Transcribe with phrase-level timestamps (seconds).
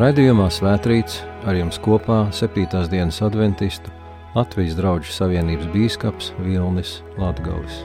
[0.00, 2.62] Raidījumā Svētrīts ar jums kopā 7.
[2.88, 3.90] dienas adventistu
[4.32, 7.82] Latvijas draugu savienības bīskaps Vilnis Latgalis.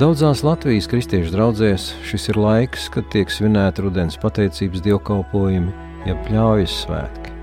[0.00, 5.76] Daudzās Latvijas kristiešu draugzēs šis ir laiks, kad tiek svinēta rudens pateicības dievkalpojumi,
[6.08, 7.36] jeb pļaujas svētki.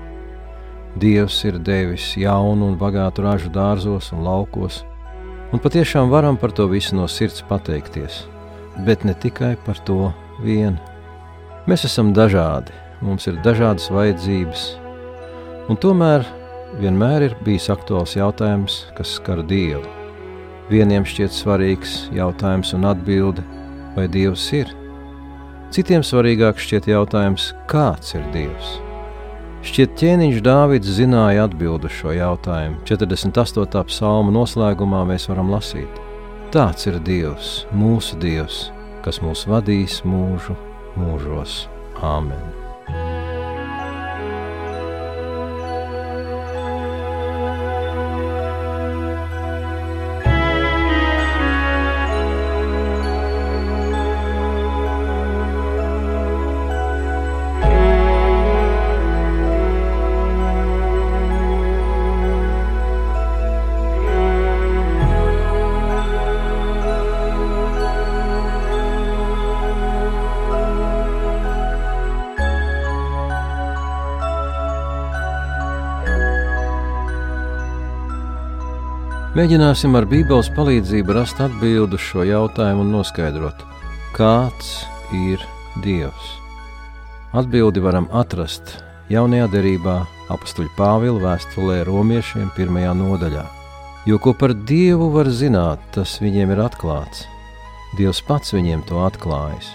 [0.98, 4.82] Dievs ir devis jaunu un bagātu ražu dārzos un laukos,
[5.54, 8.24] un patiešām varam par to visu no sirds pateikties,
[8.82, 10.10] bet ne tikai par to
[10.42, 10.80] vienu.
[11.70, 14.66] Mēs esam dažādi, mums ir dažādas vajadzības,
[15.70, 16.26] un tomēr
[16.80, 19.84] vienmēr ir bijis aktuāls jautājums, kas skar Dievu.
[20.72, 23.44] Vieniem šķiet svarīgs jautājums un atbilde,
[23.96, 24.70] vai Dievs ir.
[25.72, 28.78] Citiem svarīgāks šķiet jautājums, kāds ir Dievs.
[29.62, 32.80] Šķiet, ķēniņš Dāvids zināja atbildi uz šo jautājumu.
[32.88, 33.84] 48.
[33.90, 36.00] psalma noslēgumā mēs varam lasīt:
[36.54, 38.64] Tāds ir Dievs, mūsu Dievs,
[39.06, 40.58] kas mūs vadīs mūžu
[40.98, 41.62] mūžos.
[42.02, 42.61] Āmen!
[79.32, 83.62] Mēģināsim ar Bībeles palīdzību rast atbildi uz šo jautājumu un noskaidrot,
[84.12, 84.82] kāds
[85.16, 85.40] ir
[85.80, 86.26] Dievs.
[87.40, 88.74] Atbildi varam atrast
[89.08, 89.94] jaunajā derībā
[90.34, 93.46] apakstuļa Pāvila vēstulē romiešiem pirmajā nodaļā.
[94.04, 97.24] Jo ko par Dievu var zināt, tas viņiem ir atklāts.
[97.96, 99.72] Dievs pats viņiem to atklājis.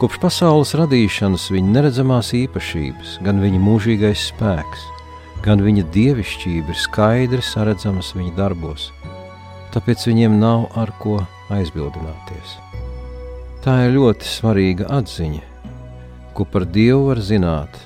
[0.00, 4.88] Kopš pasaules radīšanas viņa neredzamās īpašības, gan viņa mūžīgais spēks,
[5.42, 8.90] gan viņa dievišķība ir skaidri saredzamas viņa darbos,
[9.74, 11.18] tāpēc viņiem nav ar ko
[11.52, 12.56] aizbildināties.
[13.62, 15.42] Tā ir ļoti svarīga atziņa,
[16.34, 17.76] ko par Dievu var zināt.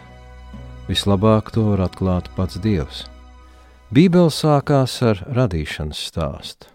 [0.87, 3.05] Vislabāk to var atklāt pats Dievs.
[3.93, 6.71] Bībele sākās ar radīšanas stāstu.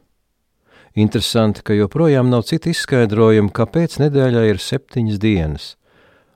[0.95, 5.67] Interesanti, ka joprojām nav citu izskaidrojumu, kāpēc nedēļā ir septiņas dienas,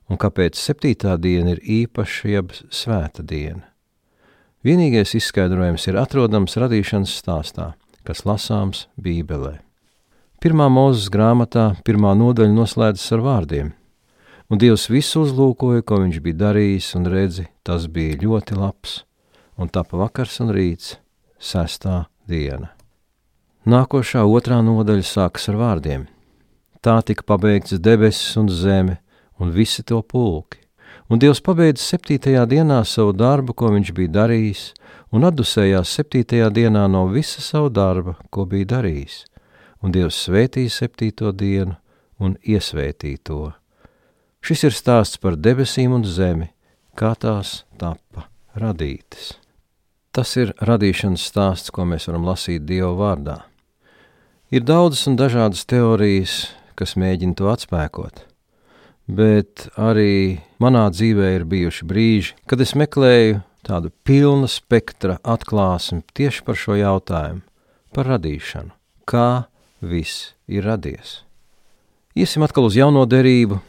[0.08, 3.75] un kāpēc septītā diena ir īpaša jeb svēta diena.
[4.66, 7.66] Vienīgais izskaidrojums ir atrodams radīšanas stāstā,
[8.02, 9.60] kas lasāms Bībelē.
[10.42, 13.70] Pirmā mūzes grāmatā pirmā nodaļa noslēdzas ar vārdiem:
[14.50, 18.98] Un Dievs visu uzlūkoja, ko viņš bija darījis, un redzi, tas bija ļoti labs,
[19.62, 20.96] un tapa vakars un rīts,
[21.38, 22.74] sestā diena.
[23.70, 26.10] Nākošā otrā nodaļa sākas ar vārdiem:
[26.82, 28.98] Tā tika pabeigts debesis un zeme,
[29.38, 30.65] un visi to pulki
[31.10, 34.66] un Dievs pabeidza septītajā dienā savu darbu, ko viņš bija darījis,
[35.14, 39.24] un atdusējās septītajā dienā no visa savu darba, ko bija darījis,
[39.86, 41.78] un Dievs svētīja septīto dienu
[42.18, 43.42] un iesvētīja to.
[44.46, 46.52] Šis ir stāsts par debesīm un zemi,
[46.98, 48.28] kā tās tapa
[48.58, 49.36] radītas.
[50.16, 53.42] Tas ir radīšanas stāsts, ko mēs varam lasīt Dieva vārdā.
[54.54, 56.46] Ir daudzas un dažādas teorijas,
[56.78, 58.24] kas mēģina to atspēkot
[59.08, 66.46] bet arī manā dzīvē ir bijuši brīži, kad es meklēju tādu pilnu spektra atklāsmi tieši
[66.46, 67.42] par šo jautājumu,
[67.94, 68.74] par radīšanu,
[69.10, 69.46] kā
[69.82, 71.22] viss ir radies.
[72.16, 73.60] Iesim atkal uz jauno derību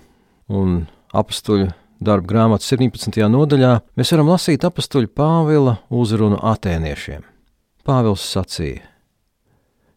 [0.54, 0.84] un
[1.16, 3.24] apstuļu darba grāmatas 17.
[3.32, 7.24] nodaļā mēs varam lasīt apstuļu Pāvila uzrunu atēniešiem.
[7.86, 8.84] Pāvils sacīja: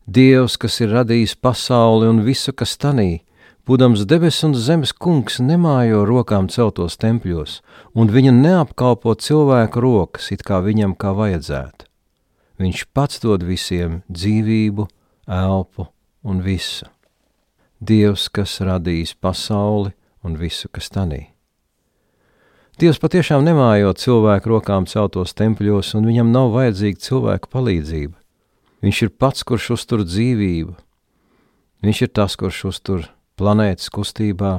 [0.09, 3.21] Dievs, kas ir radījis pasauli un visu, kas tanī,
[3.69, 7.59] Būdams debesu un zemes kungs nemājo rokām celtos tempļos,
[7.93, 11.85] un viņa neapkalpo cilvēku rokas, it kā viņam kā vajadzētu.
[12.57, 14.87] Viņš pats dod visiem dzīvību,
[15.29, 15.85] elpu
[16.25, 16.87] un visu.
[17.77, 19.93] Dievs, kas radījis pasauli
[20.25, 21.27] un visu, kas tanī.
[22.81, 28.17] Dievs patiešām nemājo cilvēku rokām celtos tempļos, un viņam nav vajadzīga cilvēku palīdzība.
[28.81, 30.73] Viņš ir pats, kurš uztur dzīvību.
[31.85, 34.53] Viņš ir tas, kurš uztur planētas kustībā,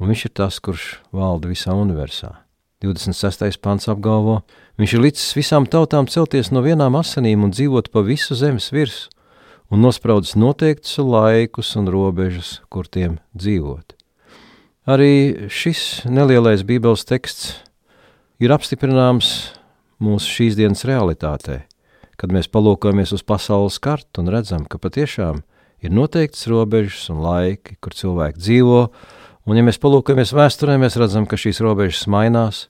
[0.00, 2.38] un viņš ir tas, kurš valda visā universā.
[2.80, 3.60] 26.
[3.60, 4.40] pants apgalvo,
[4.80, 9.12] viņš ir licis visām tautām celties no vienām asinīm un dzīvot pa visu zemes virsmu,
[9.70, 13.94] un nospraudis noteiktus laikus un robežas, kur tiem dzīvot.
[14.90, 17.60] Arī šis nelielais Bībeles teksts
[18.42, 19.52] ir apstiprināms
[20.02, 21.60] mūsu šīs dienas realitātē,
[22.18, 25.44] kad mēs palūkojamies uz pasaules kartu un redzam, ka patiešām
[25.84, 28.82] ir noteikts robežas un laiki, kur cilvēki dzīvo,
[29.46, 32.66] un ja mēs palūkojamies vēsturē, mēs redzam, ka šīs robežas mainās,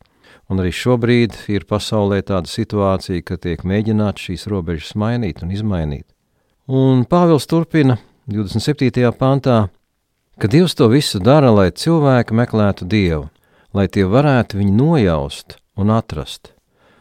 [0.50, 6.08] Un arī šobrīd ir pasaulē tāda situācija, ka tiek mēģināts šīs robežas mainīt un izmainīt.
[6.66, 9.12] Un Pāvils turpina 27.
[9.14, 9.68] pantā,
[10.42, 13.28] ka Dievs to visu dara, lai cilvēki meklētu Dievu,
[13.70, 16.50] lai tie varētu viņu nojaust un atrast.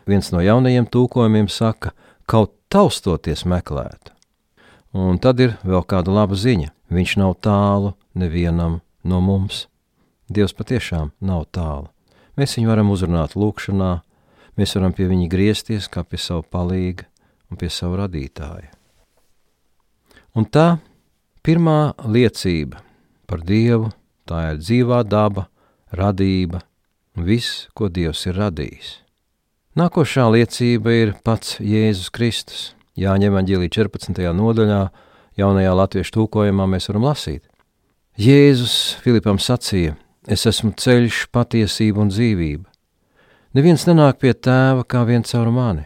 [0.05, 1.95] Viens no jaunajiem tūkojumiem saka,
[2.29, 4.13] kaut taustoties meklētu.
[4.93, 6.71] Un tad ir vēl kāda laba ziņa.
[6.89, 9.67] Viņš nav tālu nevienam no mums.
[10.29, 11.89] Dievs patiešām nav tālu.
[12.37, 13.91] Mēs viņu varam uzrunāt lūkšanā,
[14.57, 17.05] mēs varam pie viņa griezties kā pie sava palīga
[17.49, 18.71] un pie sava radītāja.
[20.37, 20.79] Un tā
[21.45, 22.81] pirmā liecība
[23.29, 23.91] par Dievu,
[24.29, 25.47] tā ir dzīvā daba,
[25.91, 26.63] radība
[27.17, 28.91] viss, ko Dievs ir radījis.
[29.77, 32.61] Nākošā liecība ir pats Jēzus Kristus.
[32.99, 34.17] Jāņem Evanģēlī 14.
[34.35, 34.79] nodaļā,
[35.39, 37.45] jaunajā latviešu tūkojumā mēs varam lasīt.
[38.19, 39.93] Jēzus Filipam sacīja:
[40.27, 42.65] Es esmu ceļš, patiesība un dzīvība.
[43.55, 45.85] Neviens nenāk pie tēva kā viens caur mani.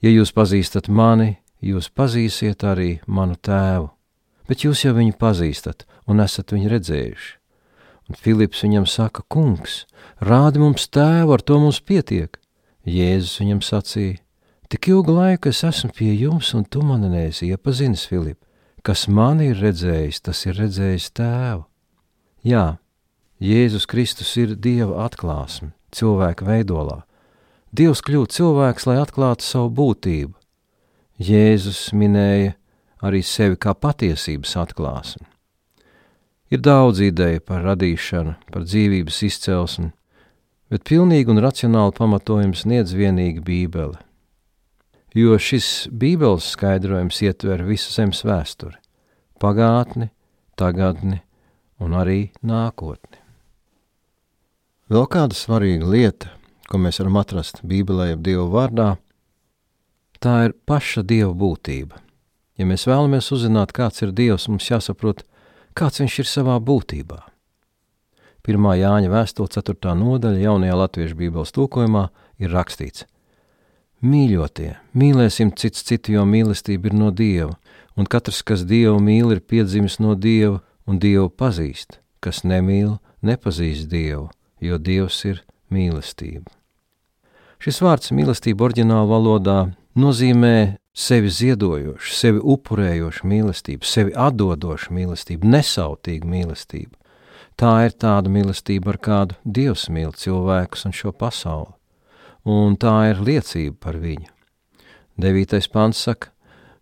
[0.00, 3.90] Ja jūs pazīstat mani, jūs pazīsiet arī manu tēvu,
[4.48, 7.34] bet jūs jau viņu pazīstat un esat viņu redzējuši.
[8.08, 9.82] Un Filips viņam saka, kungs,
[10.24, 12.40] rādi mums tēvu, ar to mums pietiek.
[12.88, 14.22] Jēzus viņam sacīja,
[14.68, 18.40] tik ilgu laiku es esmu pie jums, un tu mani neesi iepazinis, Filip.
[18.84, 21.64] Kas mani ir redzējis, tas ir redzējis tēvu.
[22.46, 22.78] Jā,
[23.42, 27.02] Jēzus Kristus ir Dieva atklāsme cilvēka veidolā.
[27.72, 30.34] Dievs kļūt cilvēks, lai atklātu savu būtību.
[31.18, 32.54] Jēzus minēja
[33.04, 35.26] arī sevi kā patiesības atklāsmi.
[36.48, 39.90] Ir daudz ideju par radīšanu, par dzīvības izcelsmi,
[40.72, 44.00] bet pilnīgi un racionāli pamatojums sniedz vienīgi Bībele.
[45.18, 48.76] Jo šis Bībeles skaidrojums ietver visu zemes vēsturi,
[49.42, 50.12] pagātni,
[50.54, 51.18] tagadni
[51.82, 53.18] un arī nākotni.
[54.92, 56.30] Vēl kāda svarīga lieta,
[56.70, 58.88] ko mēs varam atrast Bībelē, jeb Dieva vārdā,
[60.22, 61.98] tā ir paša Dieva būtība.
[62.60, 65.24] Ja mēs vēlamies uzzināt, kāds ir Dievs, mums jāsaprot,
[65.74, 67.24] kāds viņš ir savā būtībā.
[68.46, 68.72] 1.
[68.84, 69.98] Jāņa vēstule 4.
[69.98, 73.08] nodaļa jaunajā latviešu Bībeles tūkojumā ir rakstīts:
[73.98, 77.56] Mīļotie, mīlēsim cits citu, jo mīlestība ir no Dieva,
[77.98, 83.88] un katrs, kas Dievu mīl, ir piedzimis no Dieva un Dievu pazīst, kas nemīl, nepazīst
[83.90, 84.28] Dievu,
[84.62, 85.40] jo Dievs ir
[85.74, 86.46] mīlestība.
[87.58, 89.58] Šis vārds mīlestība oriģinālā valodā
[89.98, 96.94] nozīmē sevi ziedojošu, sevi upurējošu mīlestību, sevi atdodošu mīlestību, nesautīgu mīlestību.
[97.58, 101.74] Tā ir tāda mīlestība, ar kādu Dievs mīl cilvēkus un šo pasauli,
[102.44, 104.28] un tā ir liecība par viņu.
[105.18, 106.30] Devītais pants saka,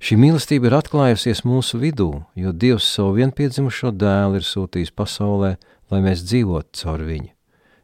[0.02, 5.56] šī mīlestība ir atklājusies mūsu vidū, jo Dievs savu vienpiedzimušo dēlu ir sūtījis pasaulē,
[5.90, 7.32] lai mēs dzīvotu caur viņu.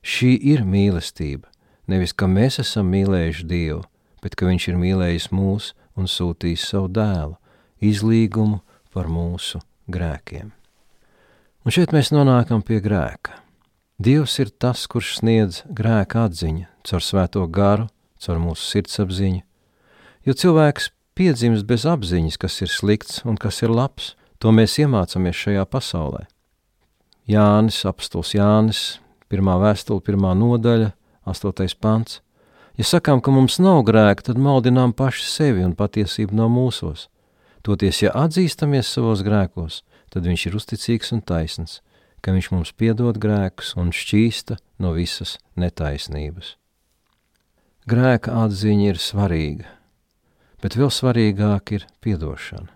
[0.02, 1.48] Šī ir mīlestība.
[1.88, 3.82] Nevis, ka mēs esam mīlējuši Dievu,
[4.22, 7.36] bet ka Viņš ir mīlējis mūs un sūtījis savu dēlu,
[7.82, 8.60] izlīgumu
[8.94, 10.52] par mūsu grēkiem.
[11.62, 13.38] Un šeit mēs nonākam pie grēka.
[14.02, 17.88] Dievs ir tas, kurš sniedz grēka atziņu caur svēto garu,
[18.22, 19.42] caur mūsu sirdsapziņu,
[20.26, 24.14] jo cilvēks piedzimst bez apziņas, kas ir slikts un kas ir labs.
[24.42, 26.24] To mēs iemācāmies šajā pasaulē.
[27.30, 28.80] Jānis, apstuls Jānis,
[29.30, 30.90] pirmā vēstule, pirmā nodaļa,
[31.30, 32.18] astotais pants.
[32.74, 37.06] Ja sakām, ka mums nav grēka, tad maldinām paši sevi un patiesību nav mūsos.
[37.62, 41.78] Toties, ja atzīstamies savos grēkos, tad viņš ir uzticīgs un taisns,
[42.24, 46.56] ka viņš mums piedod grēkus un šķīsta no visas netaisnības.
[47.82, 49.64] Grēka atziņa ir svarīga,
[50.62, 52.68] bet vēl svarīgāk ir piedošana.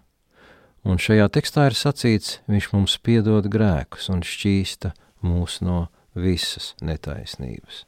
[0.83, 4.91] Un šajā tekstā ir sacīts, viņš mums piedod grēkus un šķīsta
[5.23, 5.85] mūs no
[6.19, 7.85] visas netaisnības.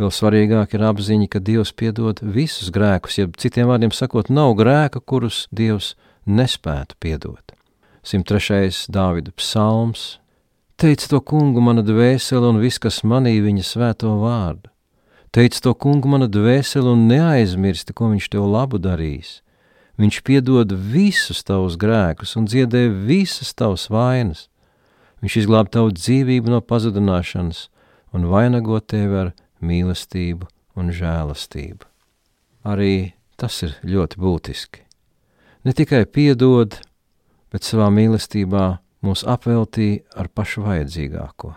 [0.00, 5.04] Vēl svarīgāk ir apziņa, ka Dievs piedod visus grēkus, jeb citiem vārdiem sakot, nav grēka,
[5.04, 7.52] kurus Dievs nespētu piedot.
[8.08, 8.88] 103.
[8.88, 10.14] Dāvida psalms
[10.80, 14.70] Teic to kungu mana dvēsele un viss, kas manī viņa svēto vārdu.
[15.32, 19.42] Teic to kungu mana dvēsele un neaizmirsti, ko viņš tev labu darīs.
[20.00, 24.46] Viņš piedod visus tavus grēkus un dziedē visas tavas vainas.
[25.20, 27.66] Viņš izglāb tavu dzīvību no pazudināšanas
[28.14, 31.84] un vainago tevi ar mīlestību un žēlastību.
[32.64, 34.84] Arī tas ir ļoti būtiski.
[35.66, 36.78] Ne tikai piedod,
[37.52, 38.66] bet savā mīlestībā
[39.04, 41.52] mūs apveltīja ar pašu vajadzīgāko,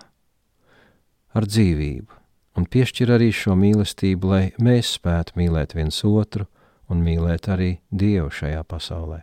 [1.37, 2.20] ar dzīvību,
[2.57, 6.47] un piešķir arī šo mīlestību, lai mēs spētu mīlēt viens otru
[6.91, 9.21] un mīlēt arī Dievu šajā pasaulē.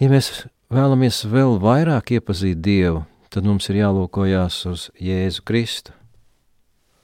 [0.00, 0.30] Ja mēs
[0.72, 5.92] vēlamies vēl vairāk iepazīt Dievu, tad mums ir jālūkojas uz Jēzu Kristu.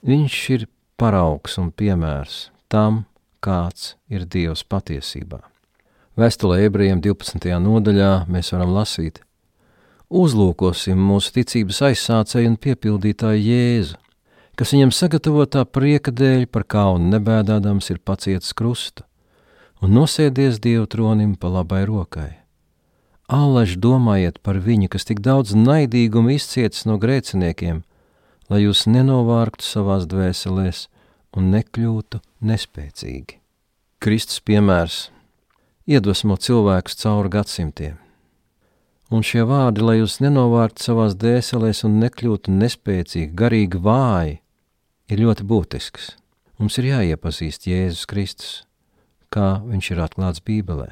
[0.07, 0.65] Viņš ir
[0.97, 3.05] paraugs un piemērs tam,
[3.43, 5.43] kāds ir Dievs patiesībā.
[6.17, 7.51] Vēstulē ebrejiem 12.
[7.61, 9.21] nodaļā mēs varam lasīt:
[10.07, 13.97] Uzlūkosim mūsu ticības aizsācēju un piepildītāju Jēzu,
[14.55, 19.03] kas viņam sagatavotā prieka dēļ par kaunu nebēdādams ir pacietis krustu
[19.83, 22.31] un nosēdies Dieva tronim pa labai rokai.
[23.27, 27.83] Allaž domājiet par viņu, kas tik daudz naidīguma izcietis no grēciniekiem,
[28.47, 30.87] lai jūs nenovārktu savās dvēselēs
[31.35, 33.41] un nekļūtu nespēcīgi.
[33.99, 35.09] Kristus piemērs
[35.83, 38.06] iedvesmo cilvēkus cauri gadsimtiem.
[39.13, 44.37] Un šie vārdi, lai jūs nenovārktu savās dvēselēs un nekļūtu nespēcīgi, garīgi vāji,
[45.07, 46.13] ir ļoti būtisks.
[46.59, 48.53] Mums ir jāiepazīst Jēzus Kristus,
[49.31, 50.91] kā viņš ir atklāts Bībelē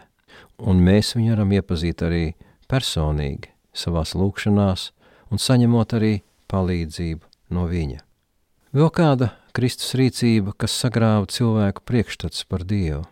[0.59, 2.25] un mēs viņu varam iepazīt arī
[2.71, 4.89] personīgi, savās lūkšanās,
[5.31, 6.13] un saņemot arī
[6.51, 8.01] palīdzību no viņa.
[8.75, 13.05] Vēl kāda Kristus rīcība, kas sagrāva cilvēku priekšstats par Dievu.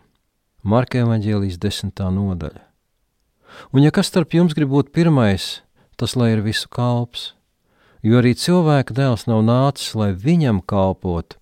[0.64, 2.62] Marka evaņģēlijas desmitā nodaļa.
[3.72, 5.62] Un ja kas starp jums grib būt pirmais,
[5.96, 7.32] tas lai ir visu kalps,
[8.02, 11.38] jo arī cilvēka dēls nav nācis, lai viņam kalpotu,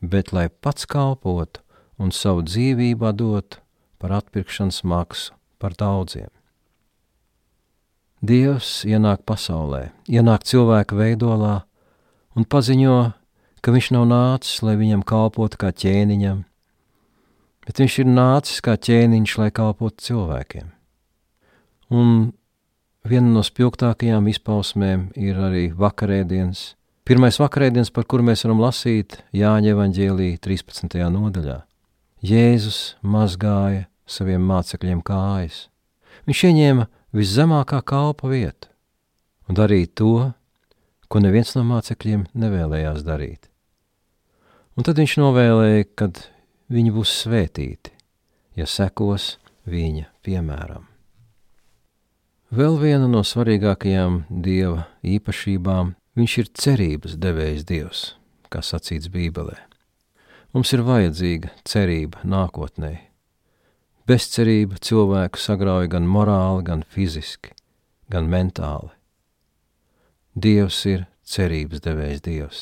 [0.00, 1.62] bet lai pats kalpotu
[1.98, 3.62] un savu dzīvību dotu
[3.98, 6.28] par atpirkšanas maksu par daudziem.
[8.26, 11.66] Dievs ienāk pasaulē, ienāk cilvēka veidolā
[12.36, 13.12] un paziņo,
[13.60, 16.44] ka viņš nav nācis, lai viņam kalpotu kā ķēniņam,
[17.66, 20.75] bet viņš ir nācis kā ķēniņš, lai kalpotu cilvēkiem.
[21.94, 22.32] Un
[23.06, 26.72] viena no spilgtākajām izpausmēm ir arī vakarēdienas.
[27.06, 30.98] Pirmais vakarēdienas, par kuru mēs varam lasīt Jāņa evaņģēlī 13.
[31.14, 31.60] nodaļā.
[32.26, 35.66] Jēzus mazgāja saviem mācekļiem kājas.
[36.26, 38.72] Viņš ieņēma viszemākā kalpa vietu
[39.46, 40.14] un darīja to,
[41.06, 43.46] ko neviens no mācekļiem nevēlējās darīt.
[44.76, 46.18] Un tad viņš novēlēja, kad
[46.72, 47.94] viņi būs svētīti,
[48.58, 49.36] ja sekos
[49.70, 50.95] viņa piemēram.
[52.50, 58.14] Vēl viena no svarīgākajām dieva īpašībām- viņš ir cerības devējs dievs,
[58.50, 59.56] kā sacīts Bībelē.
[60.54, 63.06] Mums ir vajadzīga cerība nākotnē,
[64.06, 67.50] Bezcerība cilvēku sagrauj gan morāli, gan fiziski,
[68.06, 68.92] gan mentāli.
[70.38, 72.60] Dievs ir cerības devējs Dievs.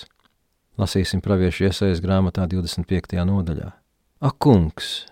[0.80, 3.20] Lasīsim praviešu iesaistas grāmatā 25.
[3.28, 3.74] nodaļā.
[4.24, 5.04] Ak, kungs,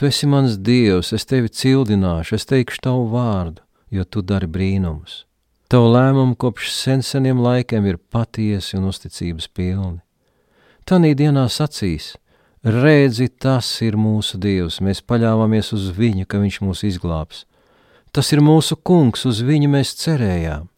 [0.00, 5.24] tu esi mans dievs, es tevi cildināšu, es teikšu tavu vārdu, jo tu dari brīnumus.
[5.70, 9.98] Tavu lēmumu kopš sen seniem laikiem ir patiesi un uzticības pilni.
[10.86, 12.14] Tanī dienā sacīs,
[12.66, 17.44] Redzi, tas ir mūsu Dievs, mēs paļāvāmies uz Viņu, ka Viņš mūs izglābs.
[18.10, 20.70] Tas ir mūsu kungs, uz viņu mēs cerējām.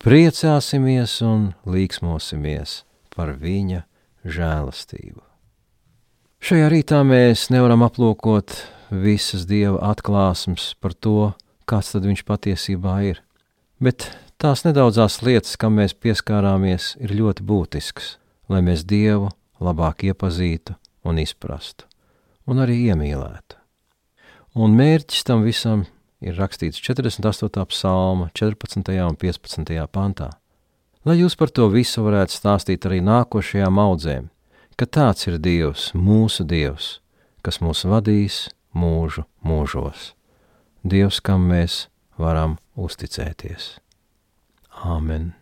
[0.00, 2.80] Priecāsimies un līksmosimies
[3.12, 3.82] par viņa
[4.24, 5.20] žēlastību.
[6.40, 8.54] Šajā rītā mēs nevaram aplūkot
[8.90, 11.34] visas dieva atklāsmes par to,
[11.70, 13.22] kāds tad viņš patiesībā ir.
[13.80, 14.08] Bet
[14.42, 18.16] tās nedaudzās lietas, kam mēs pieskārāmies, ir ļoti būtiskas,
[18.50, 19.30] lai mēs Dievu
[19.62, 21.86] labāk iepazītu un izprastu,
[22.50, 23.56] un arī iemīlētu.
[24.60, 25.86] Un mērķis tam visam
[26.20, 27.64] ir rakstīts 48.
[27.70, 28.92] psalma 14.
[29.06, 29.86] un 15.
[29.94, 30.30] pantā.
[31.06, 34.28] Lai jūs par to visu varētu stāstīt arī nākošajām audzēm,
[34.76, 36.98] ka tāds ir Dievs, mūsu Dievs,
[37.40, 40.10] kas mūs vadīs mūžu mūžos.
[40.80, 43.74] Dievs, kam mēs varam uzticēties.
[44.80, 45.34] Āmen!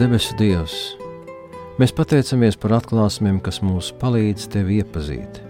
[0.00, 0.74] Debesu Dievs,
[1.78, 5.49] mēs pateicamies par atklāsmēm, kas mums palīdz tevi iepazīt.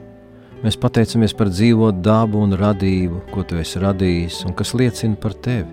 [0.61, 5.37] Mēs pateicamies par dzīvo dabu un radību, ko tu esi radījis un kas liecina par
[5.47, 5.69] tevi.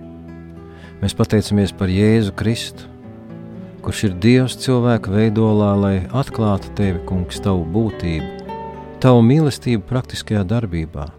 [1.01, 2.87] Mēs pateicamies par Jēzu Kristu,
[3.83, 8.55] kurš ir Dievs cilvēka veidolā, lai atklātu tevi, kungs, tavu būtību,
[9.03, 11.11] tavu mīlestību praktiskajā darbībā.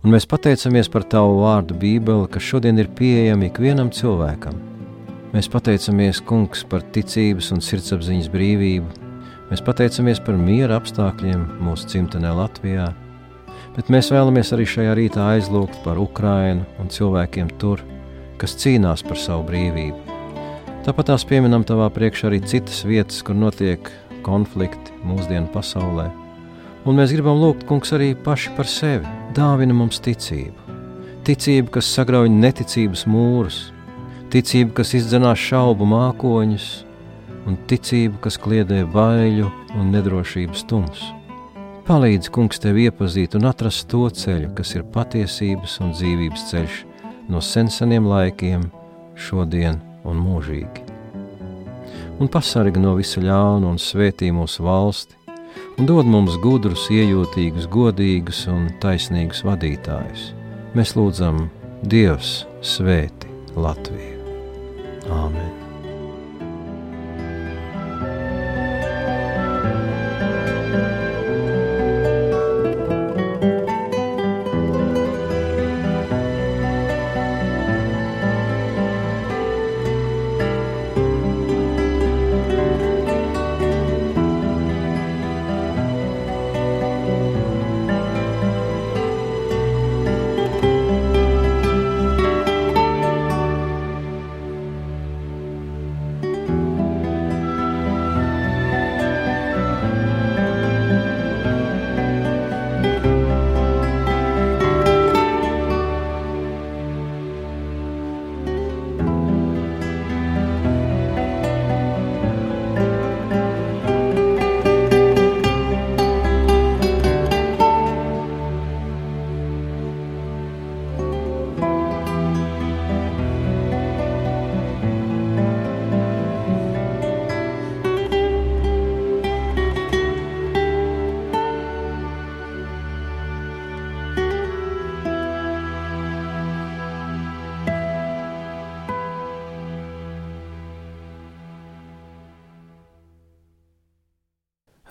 [0.00, 4.70] Un mēs pateicamies par tavu vārdu Bībeli, kas šodien ir pieejama ikvienam cilvēkam
[5.30, 8.88] Mēs pateicamies, Kungs, par ticības un sirdsapziņas brīvību.
[9.46, 12.88] Mēs pateicamies par miera apstākļiem mūsu dzimtenē Latvijā,
[13.76, 17.82] bet mēs vēlamies arī šajā rītā aizlūgt par Ukrajinu un cilvēkiem tur,
[18.40, 20.18] kas cīnās par savu brīvību.
[20.86, 23.90] Tāpat tās pieminam tavā priekšā arī citas vietas, kur notiek
[24.24, 26.08] konflikti mūsdienu pasaulē.
[26.88, 29.08] Un mēs gribam lūgt, Kungs, arī paši par sevi.
[29.36, 30.78] Dāvina mums ticību,
[31.28, 33.60] ticību, kas sagrauj neticības mūrus,
[34.32, 36.70] ticība, kas izdzenās šaubu mākoņus,
[37.46, 41.19] un ticība, kas kliedē baiļu un nedrošības tumsu.
[41.90, 46.76] Palīdz, kungs, tev iepazīt un atrast to ceļu, kas ir patiesības un dzīvības ceļš
[47.34, 48.68] no senseniem laikiem,
[49.18, 50.84] šodien un mūžīgi.
[52.22, 55.18] Un pasargi no visa ļauna un svētī mūsu valsti,
[55.80, 60.30] un dod mums gudrus, iejūtīgus, godīgus un taisnīgus vadītājus.
[60.78, 61.48] Mēs lūdzam,
[61.82, 64.19] Dievs, svēti Latviju!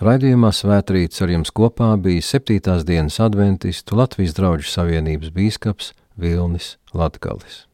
[0.09, 2.79] Raidījumā Svētrīts ar jums kopā bija 7.
[2.87, 7.68] dienas adventistu Latvijas draugu savienības bīskaps Vilnis Latgalis.